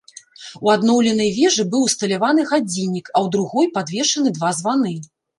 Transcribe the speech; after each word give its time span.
У 0.67 0.69
адноўленай 0.75 1.27
вежы 1.39 1.65
быў 1.73 1.83
усталяваны 1.89 2.45
гадзіннік, 2.51 3.11
а 3.13 3.15
ў 3.25 3.35
другой 3.35 3.67
падвешаны 3.75 4.33
два 4.39 4.49
званы. 4.61 4.95